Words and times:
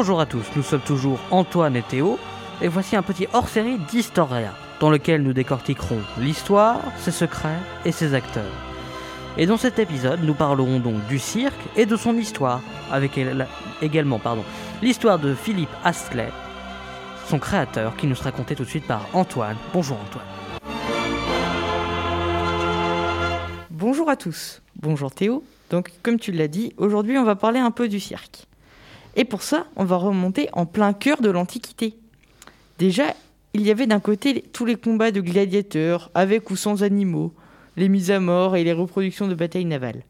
Bonjour 0.00 0.18
à 0.18 0.24
tous, 0.24 0.46
nous 0.56 0.62
sommes 0.62 0.80
toujours 0.80 1.18
Antoine 1.30 1.76
et 1.76 1.82
Théo, 1.82 2.18
et 2.62 2.68
voici 2.68 2.96
un 2.96 3.02
petit 3.02 3.26
hors-série 3.34 3.76
d'Historia, 3.76 4.54
dans 4.80 4.88
lequel 4.88 5.22
nous 5.22 5.34
décortiquerons 5.34 6.00
l'histoire, 6.16 6.80
ses 6.96 7.10
secrets 7.10 7.58
et 7.84 7.92
ses 7.92 8.14
acteurs. 8.14 8.50
Et 9.36 9.44
dans 9.44 9.58
cet 9.58 9.78
épisode, 9.78 10.20
nous 10.22 10.32
parlerons 10.32 10.78
donc 10.78 11.06
du 11.06 11.18
cirque 11.18 11.60
et 11.76 11.84
de 11.84 11.96
son 11.96 12.16
histoire, 12.16 12.62
avec 12.90 13.20
également 13.82 14.18
pardon, 14.18 14.42
l'histoire 14.80 15.18
de 15.18 15.34
Philippe 15.34 15.68
Astley, 15.84 16.30
son 17.28 17.38
créateur, 17.38 17.94
qui 17.94 18.06
nous 18.06 18.14
sera 18.14 18.32
conté 18.32 18.56
tout 18.56 18.64
de 18.64 18.70
suite 18.70 18.86
par 18.86 19.06
Antoine. 19.12 19.58
Bonjour 19.74 19.98
Antoine. 20.00 20.24
Bonjour 23.68 24.08
à 24.08 24.16
tous. 24.16 24.62
Bonjour 24.76 25.10
Théo. 25.12 25.44
Donc, 25.68 25.92
comme 26.02 26.18
tu 26.18 26.32
l'as 26.32 26.48
dit, 26.48 26.72
aujourd'hui 26.78 27.18
on 27.18 27.24
va 27.24 27.36
parler 27.36 27.60
un 27.60 27.70
peu 27.70 27.86
du 27.86 28.00
cirque. 28.00 28.46
Et 29.16 29.24
pour 29.24 29.42
ça, 29.42 29.66
on 29.76 29.84
va 29.84 29.96
remonter 29.96 30.48
en 30.52 30.66
plein 30.66 30.92
cœur 30.92 31.20
de 31.20 31.30
l'Antiquité. 31.30 31.94
Déjà, 32.78 33.14
il 33.52 33.62
y 33.62 33.70
avait 33.70 33.86
d'un 33.86 34.00
côté 34.00 34.44
tous 34.52 34.64
les 34.64 34.76
combats 34.76 35.10
de 35.10 35.20
gladiateurs, 35.20 36.10
avec 36.14 36.50
ou 36.50 36.56
sans 36.56 36.82
animaux, 36.82 37.32
les 37.76 37.88
mises 37.88 38.10
à 38.10 38.20
mort 38.20 38.56
et 38.56 38.64
les 38.64 38.72
reproductions 38.72 39.28
de 39.28 39.34
batailles 39.34 39.64
navales. 39.64 40.02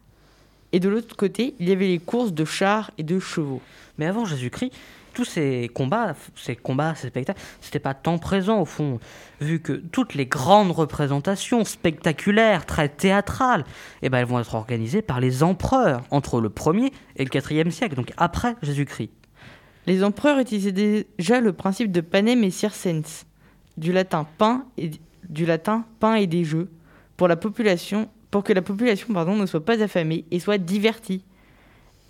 Et 0.73 0.81
de 0.81 0.89
l'autre 0.89 1.17
côté, 1.17 1.55
il 1.59 1.69
y 1.69 1.73
avait 1.73 1.89
les 1.89 1.99
courses 1.99 2.33
de 2.33 2.45
chars 2.45 2.91
et 2.99 3.03
de 3.03 3.19
chevaux. 3.19 3.61
Mais 3.99 4.07
avant 4.07 4.25
Jésus-Christ, 4.25 4.73
tous 5.13 5.25
ces 5.25 5.71
combats, 5.73 6.15
ces 6.37 6.57
combats, 6.57 6.95
ces 6.95 7.09
spectacles, 7.09 7.41
c'était 7.61 7.79
pas 7.79 7.95
tant 7.95 8.19
présent 8.19 8.61
au 8.61 8.65
fond, 8.65 8.99
vu 9.41 9.61
que 9.61 9.73
toutes 9.73 10.15
les 10.15 10.27
grandes 10.27 10.71
représentations 10.71 11.65
spectaculaires, 11.65 12.67
très 12.67 12.89
théâtrales, 12.89 13.65
eh 14.03 14.09
ben, 14.09 14.19
elles 14.19 14.27
vont 14.27 14.41
être 14.41 14.55
organisées 14.55 15.03
par 15.03 15.21
les 15.21 15.43
empereurs 15.43 16.03
entre 16.11 16.41
le 16.41 16.49
1er 16.49 16.93
et 17.17 17.25
le 17.25 17.31
4e 17.31 17.71
siècle, 17.71 17.97
donc 17.97 18.13
après 18.17 18.57
Jésus-Christ. 18.63 19.11
Les 19.87 20.05
empereurs 20.05 20.39
utilisaient 20.39 20.73
déjà 21.19 21.41
le 21.41 21.53
principe 21.53 21.91
de 21.91 22.01
panem 22.01 22.45
et 22.45 22.51
circens, 22.51 23.27
du 23.77 23.93
latin 23.93 24.27
pain 24.39 24.67
et 24.77 24.91
du 25.29 25.47
latin 25.47 25.85
pain 26.01 26.15
et 26.15 26.27
des 26.27 26.45
jeux, 26.45 26.71
pour 27.17 27.29
la 27.29 27.37
population, 27.37 28.09
pour 28.31 28.45
que 28.45 28.53
la 28.53 28.63
population 28.63 29.13
pardon, 29.13 29.37
ne 29.37 29.47
soit 29.47 29.65
pas 29.65 29.83
affamée 29.83 30.25
et 30.31 30.39
soit 30.39 30.59
divertie. 30.59 31.25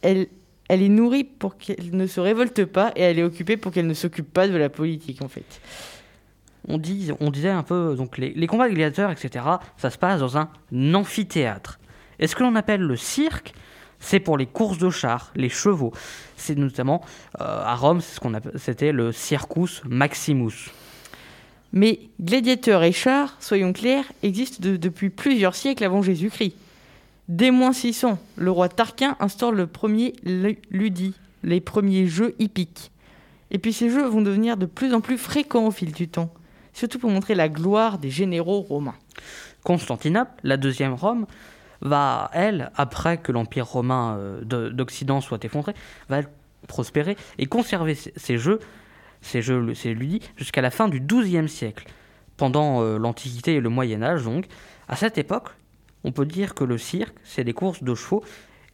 Elle 0.03 0.28
elle 0.71 0.83
est 0.83 0.89
nourrie 0.89 1.25
pour 1.25 1.59
qu'elle 1.59 1.97
ne 1.97 2.07
se 2.07 2.21
révolte 2.21 2.65
pas 2.65 2.93
et 2.95 3.03
elle 3.03 3.19
est 3.19 3.25
occupée 3.25 3.57
pour 3.57 3.73
qu'elle 3.73 3.89
ne 3.89 3.95
s'occupe 3.95 4.33
pas 4.33 4.47
de 4.47 4.57
la 4.57 4.69
politique 4.69 5.21
en 5.21 5.27
fait. 5.27 5.61
On, 6.69 6.79
dit, 6.79 7.11
on 7.19 7.33
disait 7.33 7.49
un 7.49 7.65
peu, 7.65 7.97
donc 7.97 8.19
les, 8.19 8.47
combats 8.47 8.69
de 8.69 8.75
gladiateurs, 8.75 9.11
etc., 9.11 9.45
ça 9.77 9.91
se 9.91 9.99
passe 9.99 10.21
dans 10.21 10.39
un 10.39 10.49
amphithéâtre. 10.95 11.81
Et 12.21 12.29
ce 12.29 12.37
que 12.37 12.45
l'on 12.45 12.55
appelle 12.55 12.83
le 12.83 12.95
cirque, 12.95 13.53
c'est 13.99 14.21
pour 14.21 14.39
les 14.39 14.47
courses 14.47 14.79
de 14.79 14.91
chars, 14.91 15.33
les 15.35 15.49
chevaux? 15.49 15.93
C'est 16.37 16.57
notamment 16.57 17.03
euh, 17.41 17.65
à 17.65 17.75
Rome, 17.75 18.01
c'était 18.55 18.93
le 18.93 19.11
Circus 19.11 19.83
Maximus. 19.89 20.71
Mais 21.73 21.99
gladiateurs 22.21 22.84
et 22.84 22.93
chars, 22.93 23.37
soyons 23.41 23.73
clairs, 23.73 24.05
existent 24.23 24.59
depuis 24.62 25.11
plusieurs 25.11 25.57
siècles 25.57 25.83
avant 25.83 26.03
Jésus-Christ. 26.03 26.55
Dès 27.31 27.53
moins 27.53 27.73
600, 27.73 28.19
le 28.34 28.50
roi 28.50 28.69
Tarquin 28.69 29.17
instaure 29.20 29.53
le 29.53 29.69
premier 29.69 30.14
Ludi, 30.25 31.14
les 31.45 31.61
premiers 31.61 32.09
jeux 32.09 32.34
hippiques. 32.41 32.91
Et 33.53 33.59
puis 33.59 33.72
ces 33.72 33.89
jeux 33.89 34.05
vont 34.05 34.20
devenir 34.20 34.56
de 34.56 34.67
plus 34.67 34.92
en 34.95 35.00
plus 35.00 35.17
fréquents 35.17 35.69
au 35.69 35.70
fil 35.70 35.92
du 35.92 36.09
temps, 36.09 36.34
surtout 36.72 36.98
pour 36.98 37.09
montrer 37.09 37.37
la 37.37 37.48
gloire 37.48 37.99
des 37.99 38.10
généraux 38.10 38.62
romains. 38.62 38.97
Constantinople, 39.62 40.32
la 40.43 40.56
deuxième 40.56 40.94
Rome, 40.94 41.27
va, 41.82 42.32
elle, 42.32 42.72
après 42.75 43.19
que 43.19 43.31
l'Empire 43.31 43.69
romain 43.69 44.16
euh, 44.19 44.71
d'Occident 44.72 45.21
soit 45.21 45.44
effondré, 45.44 45.72
va 46.09 46.22
prospérer 46.66 47.16
et 47.38 47.47
conserver 47.47 47.94
ces 47.94 48.38
jeux, 48.38 48.59
ces 49.21 49.41
jeux, 49.41 49.72
ces 49.75 49.94
ludis, 49.94 50.21
jusqu'à 50.34 50.62
la 50.62 50.72
fin 50.72 50.88
du 50.88 50.99
XIIe 50.99 51.49
siècle. 51.49 51.87
Pendant 52.37 52.82
euh, 52.82 52.99
l'Antiquité 52.99 53.55
et 53.55 53.60
le 53.60 53.69
Moyen 53.69 54.03
Âge, 54.03 54.25
donc, 54.25 54.47
à 54.88 54.97
cette 54.97 55.16
époque, 55.16 55.50
on 56.05 56.12
peut 56.12 56.27
dire 56.27 56.55
que 56.55 56.65
le 56.65 56.78
cirque, 56.78 57.16
c'est 57.25 57.44
des 57.44 57.53
courses 57.53 57.83
de 57.83 57.94
chevaux, 57.94 58.25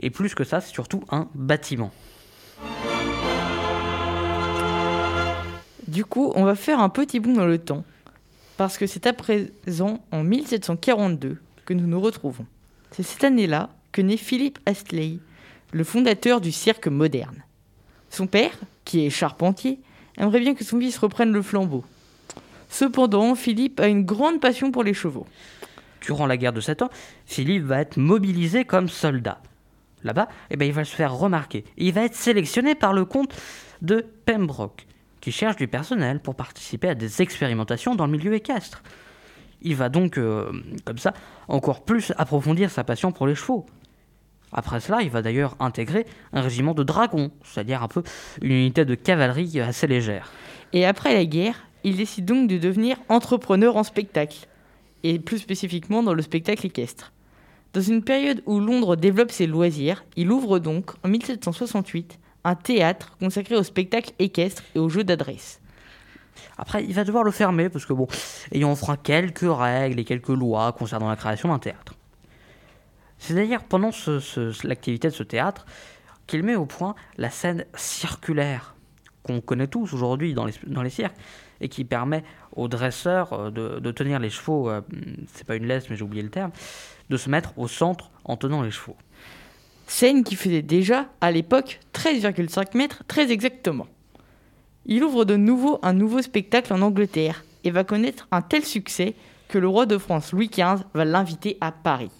et 0.01 0.11
plus 0.11 0.35
que 0.35 0.45
ça, 0.45 0.61
c'est 0.61 0.73
surtout 0.73 1.03
un 1.11 1.29
bâtiment. 1.35 1.93
Du 5.89 6.05
coup, 6.05 6.33
on 6.35 6.45
va 6.45 6.55
faire 6.55 6.81
un 6.81 6.89
petit 6.89 7.21
bond 7.21 7.33
dans 7.33 7.47
le 7.47 7.59
temps, 7.59 7.85
parce 8.57 8.79
que 8.79 8.87
c'est 8.87 9.07
à 9.07 9.13
présent, 9.13 10.01
en 10.13 10.23
1742, 10.23 11.39
que 11.65 11.75
nous 11.75 11.87
nous 11.87 12.01
retrouvons. 12.01 12.47
C'est 12.91 13.03
cette 13.03 13.25
année-là 13.25 13.71
que 13.93 14.03
naît 14.03 14.17
Philippe 14.17 14.59
Astley, 14.67 15.19
le 15.73 15.85
fondateur 15.85 16.41
du 16.41 16.53
cirque 16.53 16.87
moderne. 16.89 17.43
Son 18.11 18.27
père, 18.27 18.59
qui 18.85 19.05
est 19.05 19.11
charpentier, 19.11 19.79
aimerait 20.17 20.41
bien 20.41 20.55
que 20.55 20.65
son 20.65 20.79
fils 20.79 20.99
reprenne 20.99 21.33
le 21.33 21.43
flambeau. 21.43 21.85
Cependant, 22.69 23.35
Philippe 23.35 23.81
a 23.81 23.89
une 23.89 24.05
grande 24.05 24.41
passion 24.41 24.71
pour 24.71 24.83
les 24.83 24.95
chevaux 24.95 25.27
durant 26.01 26.27
la 26.27 26.37
guerre 26.37 26.53
de 26.53 26.61
Sept 26.61 26.83
Ans, 26.83 26.91
Philippe 27.25 27.65
va 27.65 27.81
être 27.81 27.97
mobilisé 27.97 28.65
comme 28.65 28.89
soldat. 28.89 29.41
Là-bas, 30.05 30.29
eh 30.51 30.57
ben, 30.57 30.67
il 30.67 30.73
va 30.73 30.85
se 30.85 30.95
faire 30.95 31.15
remarquer. 31.15 31.65
il 31.77 31.93
va 31.93 32.03
être 32.03 32.15
sélectionné 32.15 32.75
par 32.75 32.93
le 32.93 33.05
comte 33.05 33.35
de 33.83 34.07
Pembroke, 34.25 34.87
qui 35.21 35.33
cherche 35.33 35.57
du 35.57 35.69
personnel 35.69 36.21
pour 36.21 36.35
participer 36.35 36.91
à 36.91 36.95
des 36.95 37.23
expérimentations 37.23 37.95
dans 37.95 38.07
le 38.07 38.13
milieu 38.13 38.35
équestre. 38.35 38.83
Il 39.63 39.75
va 39.75 39.89
donc, 39.89 40.19
euh, 40.19 40.53
comme 40.85 40.99
ça, 40.99 41.13
encore 41.49 41.85
plus 41.85 42.13
approfondir 42.19 42.71
sa 42.71 42.85
passion 42.85 43.11
pour 43.11 43.27
les 43.27 43.35
chevaux. 43.35 43.67
Après 44.53 44.81
cela, 44.81 45.03
il 45.03 45.11
va 45.11 45.23
d'ailleurs 45.23 45.57
intégrer 45.59 46.07
un 46.33 46.41
régiment 46.41 46.73
de 46.73 46.85
dragons, 46.85 47.33
c'est-à-dire 47.43 47.83
un 47.83 47.89
peu 47.89 48.03
une 48.43 48.53
unité 48.53 48.85
de 48.85 48.95
cavalerie 48.95 49.61
assez 49.61 49.87
légère. 49.87 50.31
Et 50.73 50.87
après 50.87 51.15
la 51.15 51.25
guerre, 51.25 51.67
il 51.85 51.97
décide 51.97 52.27
donc 52.27 52.49
de 52.49 52.59
devenir 52.59 52.97
entrepreneur 53.09 53.77
en 53.77 53.83
spectacle 53.83 54.47
et 55.07 55.21
plus 55.21 55.39
spécifiquement 55.39 56.03
dans 56.03 56.15
le 56.15 56.23
spectacle 56.23 56.67
équestre. 56.67 57.13
Dans 57.73 57.81
une 57.81 58.03
période 58.03 58.43
où 58.47 58.59
Londres 58.59 58.97
développe 58.97 59.31
ses 59.31 59.47
loisirs, 59.47 60.05
il 60.17 60.33
ouvre 60.33 60.59
donc, 60.59 60.91
en 61.05 61.09
1768, 61.09 62.19
un 62.45 62.55
théâtre 62.57 63.17
consacré 63.21 63.55
au 63.57 63.63
spectacle 63.63 64.13
équestre 64.19 64.65
et 64.75 64.79
aux 64.81 64.89
jeux 64.89 65.05
d'adresse. 65.05 65.61
Après, 66.59 66.85
il 66.85 66.93
va 66.93 67.05
devoir 67.05 67.23
le 67.23 67.31
fermer 67.31 67.69
parce 67.69 67.87
que, 67.87 67.93
bon, 67.93 68.09
ayant 68.53 68.75
fera 68.75 68.97
quelques 68.97 69.47
règles 69.47 70.01
et 70.01 70.05
quelques 70.05 70.29
lois 70.29 70.73
concernant 70.73 71.09
la 71.09 71.17
création 71.17 71.51
d'un 71.51 71.59
théâtre. 71.59 71.95
C'est 73.19 73.35
d'ailleurs 73.35 73.65
pendant 73.65 73.91
l'activité 74.65 75.09
de 75.09 75.15
ce 75.15 75.23
théâtre 75.23 75.67
qu'il 76.27 76.43
met 76.43 76.57
au 76.57 76.67
point 76.67 76.95
la 77.17 77.31
scène 77.31 77.65
circulaire 77.77 78.75
qu'on 79.23 79.41
connaît 79.41 79.69
tous 79.69 79.93
aujourd'hui 79.93 80.35
dans 80.35 80.47
les, 80.47 80.55
dans 80.67 80.83
les 80.83 80.91
cirques 80.91 81.17
et 81.61 81.69
qui 81.69 81.85
permet 81.85 82.25
aux 82.55 82.69
dresseurs 82.69 83.33
euh, 83.33 83.51
de, 83.51 83.91
tenir 83.93 84.19
les 84.19 84.31
chevaux, 84.31 84.69
euh, 84.71 84.81
c'est 85.33 85.47
pas 85.47 85.57
une 85.57 85.67
laisse 85.67 85.89
mais 85.91 85.97
j'ai 85.97 86.05
oublié 86.05 86.23
le 86.23 86.31
terme, 86.31 86.51
de 87.11 87.17
se 87.17 87.31
mettre 87.31 87.53
au 87.59 87.69
centre 87.69 88.11
en 88.25 88.37
tenant 88.37 88.63
les 88.63 88.71
chevaux. 88.71 88.97
Scène 89.87 90.25
qui 90.25 90.35
faisait 90.35 90.63
déjà 90.63 91.07
à 91.21 91.31
l'époque 91.31 91.81
13,5 91.95 92.77
mètres 92.77 93.05
très 93.07 93.31
exactement. 93.31 93.87
Il 94.85 95.05
ouvre 95.05 95.25
de 95.25 95.37
nouveau 95.37 95.79
un 95.83 95.93
nouveau 95.93 96.23
spectacle 96.23 96.73
en 96.73 96.83
Angleterre 96.83 97.45
et 97.65 97.71
va 97.71 97.85
connaître 97.85 98.27
un 98.31 98.43
tel 98.43 98.65
succès 98.65 99.15
que 99.49 99.59
le 99.59 99.69
roi 99.69 99.87
de 99.87 99.99
France 99.99 100.33
Louis 100.33 100.49
XV 100.49 100.85
va 100.95 101.05
l'inviter 101.05 101.57
à 101.61 101.73
Paris. 101.73 102.11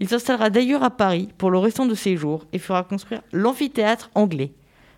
Il 0.00 0.08
s'installera 0.08 0.50
d'ailleurs 0.50 0.82
à 0.82 0.90
Paris 0.90 1.28
pour 1.38 1.50
le 1.50 1.58
restant 1.58 1.86
de 1.86 1.94
ses 1.94 2.16
jours 2.16 2.46
et 2.52 2.58
fera 2.58 2.82
construire 2.82 3.22
l'amphithéâtre 3.32 4.10
anglais, 4.14 4.52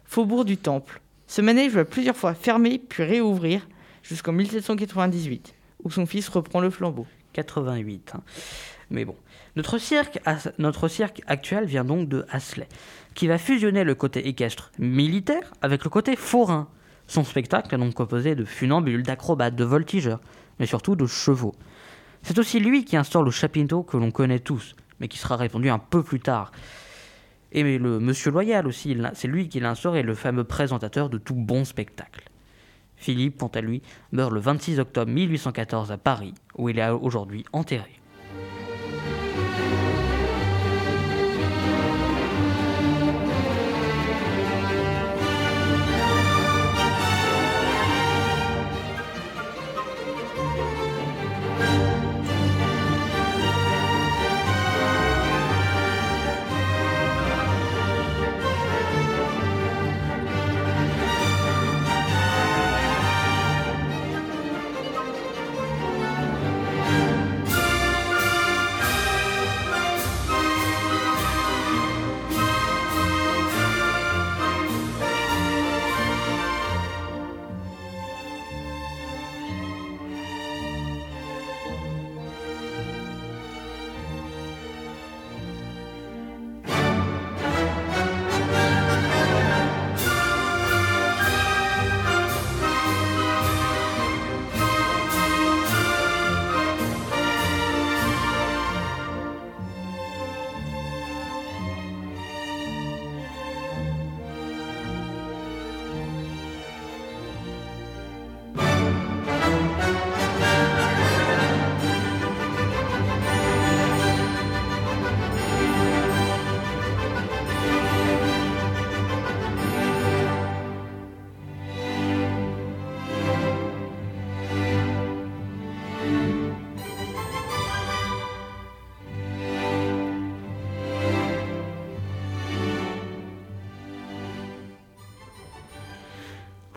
faubourg 0.05 0.47
du 0.47 0.57
Temple, 0.57 1.01
ce 1.27 1.41
manège 1.41 1.73
va 1.73 1.85
plusieurs 1.85 2.17
fois 2.17 2.35
fermer 2.35 2.79
puis 2.79 3.05
réouvrir 3.05 3.67
jusqu'en 4.03 4.33
1798, 4.33 5.55
où 5.83 5.91
son 5.91 6.07
fils 6.07 6.29
reprend 6.29 6.61
le 6.61 6.71
flambeau. 6.71 7.07
88. 7.33 8.13
Hein. 8.15 8.23
Mais 8.91 9.05
bon. 9.05 9.17
Notre 9.57 9.79
cirque, 9.79 10.21
actuel 11.27 11.65
vient 11.65 11.85
donc 11.85 12.09
de 12.09 12.27
Hasley, 12.31 12.69
qui 13.15 13.29
va 13.29 13.39
fusionner 13.39 13.85
le 13.85 13.95
côté 13.95 14.27
équestre 14.27 14.73
militaire 14.79 15.53
avec 15.63 15.85
le 15.85 15.91
côté 15.91 16.17
forain. 16.17 16.69
Son 17.07 17.23
spectacle 17.23 17.75
est 17.75 17.79
donc 17.79 17.95
composé 17.95 18.35
de 18.35 18.45
funambules, 18.45 19.05
d'acrobates, 19.05 19.55
de 19.55 19.65
voltigeurs, 19.65 20.21
mais 20.59 20.67
surtout 20.67 20.97
de 20.97 21.07
chevaux. 21.07 21.55
C'est 22.23 22.39
aussi 22.39 22.59
lui 22.59 22.85
qui 22.85 22.97
instaure 22.97 23.23
le 23.23 23.31
chapiteau 23.31 23.83
que 23.83 23.97
l'on 23.97 24.11
connaît 24.11 24.41
tous, 24.41 24.75
mais 24.99 25.09
qui 25.09 25.19
sera 25.19 25.37
répandu 25.37 25.69
un 25.69 25.79
peu 25.79 26.03
plus 26.03 26.21
tard. 26.21 26.51
Et 27.55 27.79
le 27.79 28.01
Monsieur 28.01 28.33
Loyal 28.33 28.67
aussi, 28.67 28.97
c'est 29.15 29.29
lui 29.29 29.49
qui 29.49 29.59
et 29.59 30.03
le 30.03 30.15
fameux 30.15 30.43
présentateur 30.43 31.09
de 31.09 31.19
tout 31.19 31.37
bon 31.37 31.65
spectacle. 31.65 32.29
Philippe, 32.97 33.39
quant 33.39 33.51
à 33.55 33.61
lui, 33.61 33.81
meurt 34.11 34.33
le 34.33 34.41
26 34.41 34.81
octobre 34.81 35.13
1814 35.13 35.93
à 35.93 35.99
Paris, 35.99 36.35
où 36.57 36.69
il 36.69 36.81
est 36.81 36.89
aujourd'hui 36.89 37.45
enterré. 37.53 38.01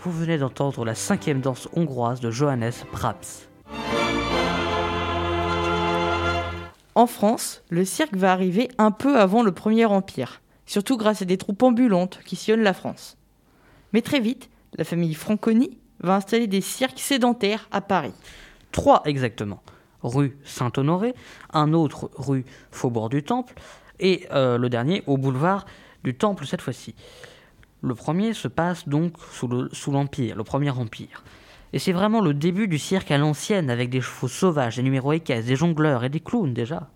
Vous 0.08 0.20
venez 0.20 0.38
d'entendre 0.38 0.86
la 0.86 0.96
cinquième 0.96 1.42
danse 1.42 1.68
hongroise 1.74 2.22
de 2.22 2.32
Johannes 2.32 2.72
Brahms. 2.94 3.48
En 6.96 7.08
France, 7.08 7.62
le 7.70 7.84
cirque 7.84 8.16
va 8.16 8.32
arriver 8.32 8.70
un 8.78 8.92
peu 8.92 9.20
avant 9.20 9.44
le 9.44 9.52
Premier 9.52 9.86
Empire, 9.86 10.42
surtout 10.66 10.96
grâce 10.96 11.22
à 11.22 11.26
des 11.26 11.38
troupes 11.38 11.62
ambulantes 11.62 12.20
qui 12.26 12.38
sillonnent 12.38 12.64
la 12.64 12.74
France. 12.74 13.18
Mais 13.92 14.02
très 14.02 14.22
vite, 14.22 14.50
la 14.78 14.86
famille 14.86 15.14
Franconi 15.14 15.78
va 16.00 16.16
installer 16.16 16.48
des 16.48 16.62
cirques 16.62 17.00
sédentaires 17.00 17.68
à 17.72 17.82
Paris. 17.82 18.14
Trois 18.72 19.02
exactement. 19.04 19.62
Rue 20.02 20.38
Saint-Honoré, 20.46 21.16
un 21.52 21.74
autre 21.74 22.12
rue 22.16 22.46
Faubourg 22.72 23.10
du 23.10 23.24
Temple, 23.24 23.56
et 24.00 24.26
euh, 24.32 24.58
le 24.58 24.70
dernier 24.70 25.04
au 25.06 25.18
boulevard 25.18 25.66
du 26.06 26.16
Temple 26.16 26.46
cette 26.46 26.62
fois-ci. 26.62 26.96
Le 27.82 27.94
premier 27.94 28.34
se 28.34 28.48
passe 28.48 28.88
donc 28.88 29.14
sous 29.32 29.92
l'Empire, 29.92 30.36
le, 30.36 30.44
Premier 30.44 30.72
Empire. 30.72 31.24
Et 31.74 31.80
c'est 31.80 31.92
vraiment 31.92 32.22
le 32.22 32.34
début 32.34 32.68
du 32.68 32.80
cirque 32.80 33.12
à 33.12 33.18
l'ancienne, 33.18 33.70
avec 33.70 33.90
des 33.90 34.02
chevaux 34.02 34.28
sauvages, 34.28 34.78
des 34.78 34.84
numéros 34.84 35.14
équestres, 35.14 35.48
des 35.48 35.56
jongleurs 35.56 36.04
et 36.04 36.10
des 36.10 36.20
clowns 36.20 36.54
déjà. 36.54 36.90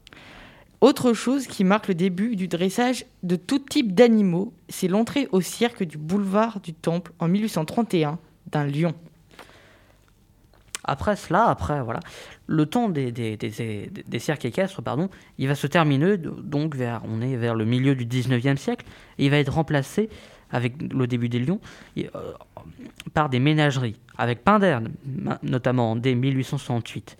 Autre 0.79 1.13
chose 1.13 1.45
qui 1.45 1.63
marque 1.63 1.89
le 1.89 1.93
début 1.93 2.35
du 2.35 2.47
dressage 2.47 3.05
de 3.21 3.35
tout 3.35 3.59
type 3.59 3.93
d'animaux, 3.93 4.53
c'est 4.69 4.87
l'entrée 4.87 5.27
au 5.31 5.39
cirque 5.39 5.83
du 5.83 5.99
boulevard 5.99 6.59
du 6.59 6.73
Temple 6.73 7.11
en 7.19 7.27
1831 7.27 8.17
d'un 8.47 8.65
lion. 8.65 8.95
Après 10.83 11.15
cela, 11.15 11.45
après 11.45 11.83
voilà, 11.83 11.99
le 12.47 12.65
temps 12.65 12.89
des, 12.89 13.11
des, 13.11 13.37
des, 13.37 14.19
cirques 14.19 14.45
équestres, 14.45 14.81
pardon, 14.81 15.09
il 15.37 15.47
va 15.47 15.53
se 15.53 15.67
terminer 15.67 16.17
donc 16.17 16.75
vers, 16.75 17.03
on 17.07 17.21
est 17.21 17.35
vers 17.35 17.53
le 17.53 17.65
milieu 17.65 17.93
du 17.93 18.07
19e 18.07 18.57
siècle, 18.57 18.85
et 19.19 19.25
il 19.25 19.29
va 19.29 19.37
être 19.37 19.53
remplacé 19.53 20.09
avec 20.51 20.75
le 20.91 21.07
début 21.07 21.29
des 21.29 21.39
lions 21.39 21.59
euh, 21.97 22.09
par 23.13 23.29
des 23.29 23.39
ménageries, 23.39 23.97
avec 24.17 24.43
Pinder 24.43 24.79
notamment 25.43 25.95
dès 25.95 26.15
1868. 26.15 27.17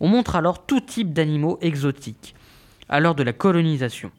On 0.00 0.08
montre 0.08 0.36
alors 0.36 0.64
tout 0.66 0.80
type 0.80 1.12
d'animaux 1.12 1.58
exotiques, 1.60 2.34
à 2.88 3.00
l'heure 3.00 3.14
de 3.14 3.22
la 3.22 3.32
colonisation. 3.32 4.10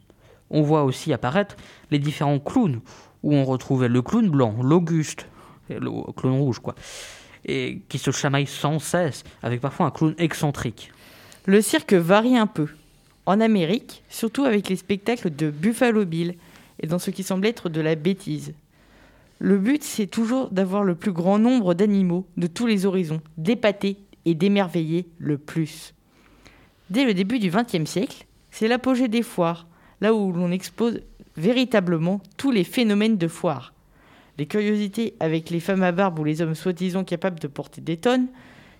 On 0.50 0.62
voit 0.62 0.84
aussi 0.84 1.12
apparaître 1.12 1.56
les 1.90 1.98
différents 1.98 2.38
clowns, 2.38 2.80
où 3.22 3.34
on 3.34 3.44
retrouvait 3.44 3.88
le 3.88 4.02
clown 4.02 4.28
blanc, 4.28 4.56
l'Auguste, 4.62 5.26
le 5.68 6.12
clown 6.12 6.38
rouge, 6.38 6.58
quoi, 6.58 6.74
et 7.44 7.80
qui 7.88 7.98
se 7.98 8.10
chamaille 8.10 8.46
sans 8.46 8.78
cesse, 8.78 9.24
avec 9.42 9.60
parfois 9.60 9.86
un 9.86 9.90
clown 9.90 10.14
excentrique. 10.18 10.92
Le 11.46 11.60
cirque 11.60 11.94
varie 11.94 12.36
un 12.36 12.46
peu. 12.46 12.68
En 13.24 13.40
Amérique, 13.40 14.02
surtout 14.08 14.44
avec 14.44 14.68
les 14.68 14.76
spectacles 14.76 15.34
de 15.34 15.50
Buffalo 15.50 16.04
Bill 16.04 16.34
et 16.82 16.86
dans 16.86 16.98
ce 16.98 17.10
qui 17.10 17.22
semble 17.22 17.46
être 17.46 17.68
de 17.68 17.80
la 17.80 17.94
bêtise. 17.94 18.52
Le 19.38 19.58
but, 19.58 19.82
c'est 19.82 20.06
toujours 20.06 20.50
d'avoir 20.50 20.84
le 20.84 20.94
plus 20.94 21.12
grand 21.12 21.38
nombre 21.38 21.74
d'animaux 21.74 22.26
de 22.36 22.46
tous 22.46 22.66
les 22.66 22.86
horizons, 22.86 23.20
d'épater 23.38 23.96
et 24.24 24.34
d'émerveiller 24.34 25.08
le 25.18 25.38
plus. 25.38 25.94
Dès 26.90 27.04
le 27.04 27.14
début 27.14 27.38
du 27.38 27.50
XXe 27.50 27.88
siècle, 27.88 28.26
c'est 28.50 28.68
l'apogée 28.68 29.08
des 29.08 29.22
foires, 29.22 29.66
là 30.00 30.14
où 30.14 30.32
l'on 30.32 30.52
expose 30.52 31.00
véritablement 31.36 32.20
tous 32.36 32.50
les 32.50 32.64
phénomènes 32.64 33.16
de 33.16 33.28
foire. 33.28 33.72
Les 34.38 34.46
curiosités 34.46 35.14
avec 35.20 35.50
les 35.50 35.60
femmes 35.60 35.82
à 35.82 35.92
barbe 35.92 36.18
ou 36.18 36.24
les 36.24 36.40
hommes 36.40 36.54
soi-disant 36.54 37.04
capables 37.04 37.40
de 37.40 37.48
porter 37.48 37.80
des 37.80 37.96
tonnes, 37.96 38.28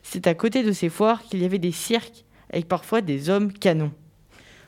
c'est 0.03 0.27
à 0.27 0.35
côté 0.35 0.63
de 0.63 0.73
ces 0.73 0.89
foires 0.89 1.23
qu'il 1.23 1.43
y 1.43 1.45
avait 1.45 1.59
des 1.59 1.73
cirques 1.73 2.25
avec 2.51 2.69
parfois 2.69 3.01
des 3.01 3.31
hommes 3.31 3.53
canons. 3.53 3.93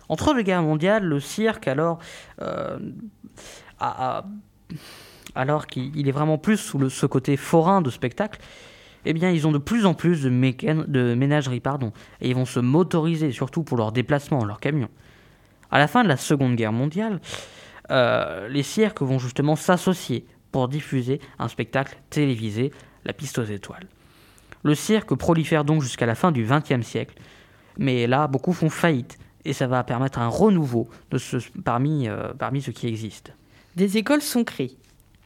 Entre 0.08 0.34
deux 0.34 0.42
guerres 0.42 0.62
mondiales, 0.62 1.04
le 1.04 1.20
cirque 1.20 1.68
alors 1.68 1.98
euh, 2.40 2.78
qu'il 5.68 6.08
est 6.08 6.12
vraiment 6.12 6.38
plus 6.38 6.58
sous 6.58 6.90
ce 6.90 7.06
côté 7.06 7.36
forain 7.36 7.80
de 7.82 7.90
spectacle, 7.90 8.40
eh 9.06 9.12
bien, 9.12 9.30
ils 9.30 9.46
ont 9.46 9.52
de 9.52 9.58
plus 9.58 9.86
en 9.86 9.94
plus 9.94 10.22
de, 10.22 10.28
de 10.86 11.14
ménageries, 11.14 11.60
pardon, 11.60 11.92
et 12.20 12.28
ils 12.28 12.34
vont 12.34 12.46
se 12.46 12.60
motoriser, 12.60 13.32
surtout 13.32 13.62
pour 13.62 13.76
leurs 13.76 13.92
déplacements, 13.92 14.44
leurs 14.44 14.60
camions. 14.60 14.88
À 15.70 15.78
la 15.78 15.88
fin 15.88 16.02
de 16.02 16.08
la 16.08 16.16
Seconde 16.16 16.56
Guerre 16.56 16.72
mondiale, 16.72 17.20
euh, 17.90 18.48
les 18.48 18.62
cirques 18.62 19.02
vont 19.02 19.18
justement 19.18 19.56
s'associer 19.56 20.26
pour 20.52 20.68
diffuser 20.68 21.20
un 21.38 21.48
spectacle 21.48 21.98
télévisé, 22.10 22.70
La 23.04 23.12
Piste 23.12 23.38
aux 23.38 23.44
Étoiles. 23.44 23.86
Le 24.62 24.74
cirque 24.74 25.14
prolifère 25.14 25.64
donc 25.64 25.82
jusqu'à 25.82 26.06
la 26.06 26.14
fin 26.14 26.32
du 26.32 26.46
XXe 26.46 26.86
siècle, 26.86 27.14
mais 27.76 28.06
là, 28.06 28.26
beaucoup 28.28 28.52
font 28.52 28.70
faillite, 28.70 29.18
et 29.44 29.52
ça 29.52 29.66
va 29.66 29.82
permettre 29.84 30.18
un 30.18 30.28
renouveau 30.28 30.88
de 31.10 31.18
ce, 31.18 31.36
parmi, 31.64 32.08
euh, 32.08 32.32
parmi 32.38 32.62
ceux 32.62 32.72
qui 32.72 32.86
existent. 32.86 33.32
Des 33.76 33.96
écoles 33.96 34.22
sont 34.22 34.44
créées, 34.44 34.76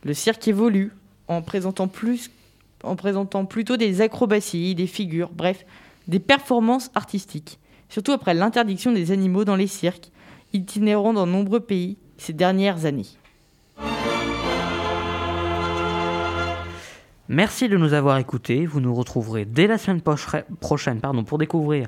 le 0.04 0.14
cirque 0.14 0.46
évolue 0.48 0.92
en 1.28 1.42
présentant, 1.42 1.88
plus, 1.88 2.30
en 2.82 2.96
présentant 2.96 3.44
plutôt 3.44 3.76
des 3.76 4.00
acrobaties, 4.00 4.74
des 4.74 4.86
figures, 4.86 5.30
bref, 5.32 5.64
des 6.06 6.20
performances 6.20 6.90
artistiques. 6.94 7.58
Surtout 7.88 8.12
après 8.12 8.34
l'interdiction 8.34 8.92
des 8.92 9.12
animaux 9.12 9.44
dans 9.44 9.56
les 9.56 9.66
cirques, 9.66 10.10
itinérant 10.52 11.12
dans 11.12 11.26
nombreux 11.26 11.60
pays 11.60 11.96
ces 12.16 12.32
dernières 12.32 12.84
années. 12.84 13.06
Merci 17.30 17.68
de 17.68 17.76
nous 17.76 17.92
avoir 17.92 18.16
écoutés. 18.16 18.64
Vous 18.64 18.80
nous 18.80 18.94
retrouverez 18.94 19.44
dès 19.44 19.66
la 19.66 19.76
semaine 19.76 20.00
prochaine 20.00 21.00
pardon, 21.00 21.24
pour 21.24 21.36
découvrir 21.36 21.86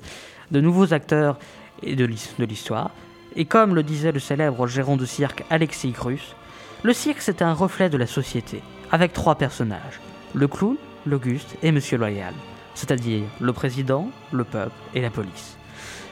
de 0.50 0.60
nouveaux 0.60 0.92
acteurs 0.92 1.38
et 1.82 1.96
de 1.96 2.04
l'histoire. 2.04 2.90
Et 3.36 3.44
comme 3.44 3.74
le 3.74 3.82
disait 3.82 4.12
le 4.12 4.20
célèbre 4.20 4.66
gérant 4.66 4.96
de 4.96 5.06
cirque 5.06 5.44
Alexis 5.50 5.92
Cruz, 5.92 6.34
le 6.82 6.92
cirque, 6.92 7.20
c'est 7.20 7.42
un 7.42 7.52
reflet 7.52 7.90
de 7.90 7.98
la 7.98 8.06
société, 8.06 8.62
avec 8.90 9.12
trois 9.12 9.34
personnages, 9.34 10.00
le 10.34 10.48
clown, 10.48 10.76
l'Auguste 11.06 11.56
et 11.62 11.72
Monsieur 11.72 11.98
Loyal, 11.98 12.34
c'est-à-dire 12.74 13.22
le 13.40 13.52
président, 13.52 14.10
le 14.32 14.44
peuple 14.44 14.72
et 14.94 15.00
la 15.00 15.10
police. 15.10 15.56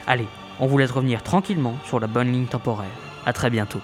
Allez, 0.07 0.29
on 0.61 0.67
vous 0.67 0.79
laisse 0.79 0.91
revenir 0.91 1.23
tranquillement 1.23 1.77
sur 1.85 2.01
la 2.01 2.07
bonne 2.07 2.33
ligne 2.33 2.47
temporaire. 2.47 2.89
À 3.27 3.33
très 3.33 3.51
bientôt. 3.51 3.81